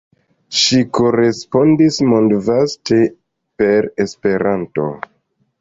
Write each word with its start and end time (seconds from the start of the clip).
Ŝi 0.59 0.79
korespondis 0.97 2.01
mondvaste 2.13 2.99
per 3.61 3.91
Esperanto. 4.07 4.91